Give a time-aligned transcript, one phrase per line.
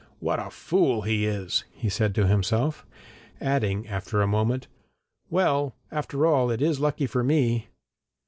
[0.19, 2.87] 'What a fool he is!' he said to himself,
[3.39, 4.67] adding after a moment
[5.29, 7.67] 'Well, after all, it is lucky for me!'